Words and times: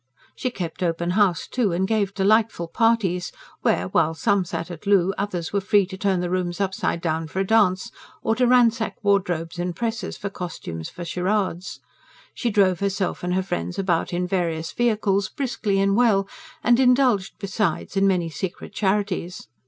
She 0.35 0.49
kept 0.49 0.81
open 0.81 1.11
house, 1.11 1.47
too, 1.47 1.71
and 1.73 1.87
gave 1.87 2.15
delightful 2.15 2.67
parties, 2.67 3.31
where, 3.61 3.87
while 3.89 4.15
some 4.15 4.45
sat 4.45 4.71
at 4.71 4.87
loo, 4.87 5.13
others 5.15 5.53
were 5.53 5.61
free 5.61 5.85
to 5.85 5.95
turn 5.95 6.21
the 6.21 6.29
rooms 6.31 6.59
upside 6.59 7.01
down 7.01 7.27
for 7.27 7.39
a 7.39 7.45
dance, 7.45 7.91
or 8.23 8.33
to 8.37 8.47
ransack 8.47 8.95
wardrobes 9.03 9.59
and 9.59 9.75
presses 9.75 10.17
for 10.17 10.31
costumes 10.31 10.89
for 10.89 11.05
charades. 11.05 11.81
She 12.33 12.49
drove 12.49 12.79
herself 12.79 13.23
and 13.23 13.35
her 13.35 13.43
friends 13.43 13.77
about 13.77 14.11
in 14.11 14.25
various 14.25 14.71
vehicles, 14.71 15.29
briskly 15.29 15.79
and 15.79 15.95
well, 15.95 16.27
and 16.63 16.79
indulged 16.79 17.35
besides 17.37 17.95
in 17.95 18.07
many 18.07 18.27
secret 18.31 18.73
charities. 18.73 19.49